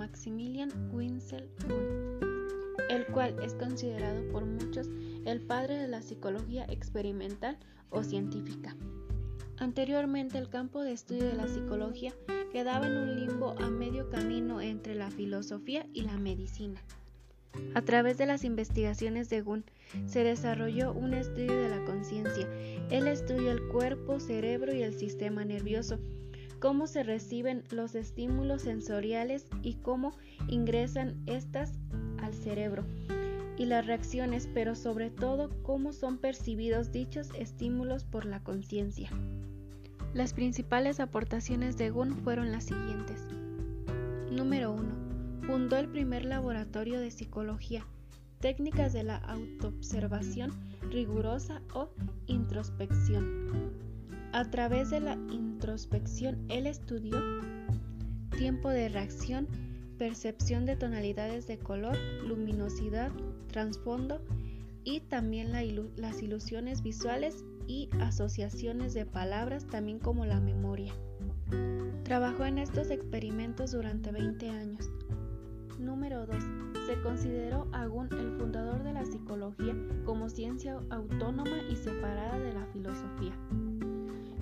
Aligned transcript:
Maximilian 0.00 0.70
Winsell 0.94 1.46
el 2.88 3.04
cual 3.08 3.36
es 3.44 3.52
considerado 3.52 4.26
por 4.32 4.46
muchos 4.46 4.88
el 5.26 5.42
padre 5.42 5.76
de 5.76 5.88
la 5.88 6.00
psicología 6.00 6.64
experimental 6.70 7.58
o 7.90 8.02
científica. 8.02 8.74
Anteriormente 9.58 10.38
el 10.38 10.48
campo 10.48 10.82
de 10.82 10.92
estudio 10.92 11.24
de 11.24 11.34
la 11.34 11.48
psicología 11.48 12.14
quedaba 12.50 12.86
en 12.86 12.96
un 12.96 13.20
limbo 13.20 13.54
a 13.58 13.68
medio 13.68 14.08
camino 14.08 14.62
entre 14.62 14.94
la 14.94 15.10
filosofía 15.10 15.86
y 15.92 16.00
la 16.00 16.16
medicina. 16.16 16.80
A 17.74 17.82
través 17.82 18.16
de 18.16 18.24
las 18.24 18.42
investigaciones 18.44 19.28
de 19.28 19.42
Gunn 19.42 19.64
se 20.06 20.24
desarrolló 20.24 20.94
un 20.94 21.12
estudio 21.12 21.60
de 21.60 21.68
la 21.68 21.84
conciencia. 21.84 22.48
Él 22.90 23.06
estudio 23.06 23.50
el 23.50 23.68
cuerpo, 23.68 24.18
cerebro 24.18 24.74
y 24.74 24.82
el 24.82 24.94
sistema 24.94 25.44
nervioso 25.44 25.98
cómo 26.60 26.86
se 26.86 27.02
reciben 27.02 27.64
los 27.70 27.94
estímulos 27.94 28.62
sensoriales 28.62 29.46
y 29.62 29.74
cómo 29.76 30.12
ingresan 30.46 31.16
estas 31.26 31.72
al 32.22 32.34
cerebro 32.34 32.84
y 33.56 33.66
las 33.66 33.86
reacciones, 33.86 34.48
pero 34.54 34.74
sobre 34.74 35.10
todo 35.10 35.50
cómo 35.62 35.92
son 35.92 36.18
percibidos 36.18 36.92
dichos 36.92 37.28
estímulos 37.38 38.04
por 38.04 38.24
la 38.24 38.42
conciencia. 38.42 39.10
Las 40.14 40.32
principales 40.32 41.00
aportaciones 41.00 41.76
de 41.76 41.90
Gunn 41.90 42.16
fueron 42.16 42.52
las 42.52 42.64
siguientes. 42.64 43.26
Número 44.30 44.72
1. 44.72 45.42
Fundó 45.42 45.76
el 45.76 45.88
primer 45.88 46.24
laboratorio 46.24 47.00
de 47.00 47.10
psicología, 47.10 47.86
técnicas 48.40 48.92
de 48.92 49.02
la 49.02 49.16
autoobservación 49.16 50.52
rigurosa 50.90 51.62
o 51.74 51.90
introspección. 52.26 53.89
A 54.32 54.44
través 54.48 54.90
de 54.90 55.00
la 55.00 55.14
introspección, 55.30 56.38
él 56.48 56.68
estudió 56.68 57.18
tiempo 58.38 58.70
de 58.70 58.88
reacción, 58.88 59.48
percepción 59.98 60.66
de 60.66 60.76
tonalidades 60.76 61.48
de 61.48 61.58
color, 61.58 61.96
luminosidad, 62.24 63.10
trasfondo 63.48 64.20
y 64.84 65.00
también 65.00 65.50
las 65.96 66.22
ilusiones 66.22 66.82
visuales 66.82 67.44
y 67.66 67.88
asociaciones 68.00 68.94
de 68.94 69.04
palabras, 69.04 69.66
también 69.66 69.98
como 69.98 70.24
la 70.24 70.40
memoria. 70.40 70.92
Trabajó 72.04 72.44
en 72.44 72.58
estos 72.58 72.90
experimentos 72.90 73.72
durante 73.72 74.12
20 74.12 74.48
años. 74.48 74.90
Número 75.78 76.24
2. 76.26 76.36
Se 76.86 77.00
consideró 77.02 77.68
a 77.72 77.86
Gunn 77.86 78.08
el 78.12 78.38
fundador 78.38 78.82
de 78.84 78.92
la 78.92 79.04
psicología 79.04 79.74
como 80.04 80.28
ciencia 80.28 80.78
autónoma 80.90 81.58
y 81.68 81.76
separada 81.76 82.38
de 82.38 82.52
la 82.52 82.66
filosofía. 82.66 83.34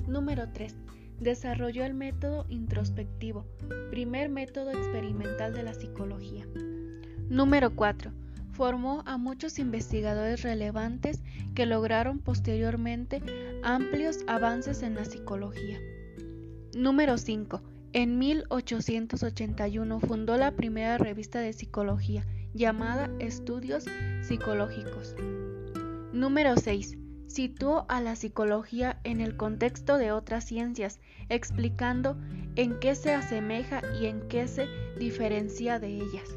Número 0.08 0.48
3 0.52 0.74
desarrolló 1.20 1.84
el 1.84 1.94
método 1.94 2.46
introspectivo, 2.48 3.44
primer 3.90 4.28
método 4.28 4.70
experimental 4.70 5.52
de 5.52 5.62
la 5.62 5.74
psicología. 5.74 6.46
Número 7.28 7.74
4. 7.74 8.12
Formó 8.52 9.02
a 9.06 9.18
muchos 9.18 9.58
investigadores 9.58 10.42
relevantes 10.42 11.22
que 11.54 11.66
lograron 11.66 12.20
posteriormente 12.20 13.22
amplios 13.62 14.20
avances 14.26 14.82
en 14.82 14.94
la 14.94 15.04
psicología. 15.04 15.78
Número 16.74 17.18
5. 17.18 17.62
En 17.92 18.18
1881 18.18 20.00
fundó 20.00 20.36
la 20.36 20.52
primera 20.52 20.98
revista 20.98 21.40
de 21.40 21.52
psicología 21.52 22.26
llamada 22.54 23.10
Estudios 23.18 23.84
Psicológicos. 24.22 25.14
Número 26.12 26.56
6 26.56 26.97
Situó 27.28 27.84
a 27.88 28.00
la 28.00 28.16
psicología 28.16 28.98
en 29.04 29.20
el 29.20 29.36
contexto 29.36 29.98
de 29.98 30.12
otras 30.12 30.44
ciencias, 30.44 30.98
explicando 31.28 32.16
en 32.56 32.80
qué 32.80 32.94
se 32.94 33.12
asemeja 33.12 33.82
y 34.00 34.06
en 34.06 34.26
qué 34.28 34.48
se 34.48 34.66
diferencia 34.98 35.78
de 35.78 35.96
ellas. 35.96 36.28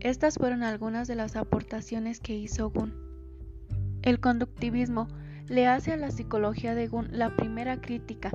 Estas 0.00 0.34
fueron 0.34 0.62
algunas 0.62 1.08
de 1.08 1.16
las 1.16 1.34
aportaciones 1.34 2.20
que 2.20 2.36
hizo 2.36 2.70
Gunn. 2.70 2.94
El 4.02 4.20
conductivismo 4.20 5.08
le 5.48 5.66
hace 5.66 5.92
a 5.92 5.96
la 5.96 6.10
psicología 6.10 6.74
de 6.74 6.86
Gunn 6.86 7.08
la 7.10 7.34
primera 7.34 7.80
crítica. 7.80 8.30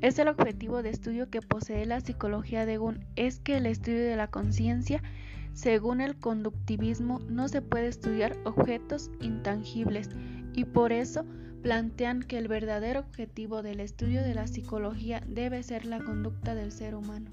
Es 0.00 0.18
el 0.18 0.28
objetivo 0.28 0.82
de 0.82 0.90
estudio 0.90 1.28
que 1.28 1.42
posee 1.42 1.84
la 1.84 2.00
psicología 2.00 2.64
de 2.64 2.78
Gunn, 2.78 3.04
es 3.16 3.40
que 3.40 3.56
el 3.56 3.66
estudio 3.66 4.04
de 4.04 4.16
la 4.16 4.28
conciencia, 4.28 5.02
según 5.52 6.00
el 6.00 6.16
conductivismo, 6.16 7.18
no 7.28 7.48
se 7.48 7.60
puede 7.60 7.88
estudiar 7.88 8.36
objetos 8.44 9.10
intangibles, 9.20 10.08
y 10.54 10.64
por 10.64 10.92
eso 10.92 11.24
plantean 11.62 12.22
que 12.22 12.38
el 12.38 12.48
verdadero 12.48 13.00
objetivo 13.00 13.62
del 13.62 13.80
estudio 13.80 14.22
de 14.22 14.34
la 14.34 14.46
psicología 14.46 15.22
debe 15.26 15.62
ser 15.62 15.84
la 15.84 16.02
conducta 16.02 16.54
del 16.54 16.72
ser 16.72 16.94
humano. 16.94 17.30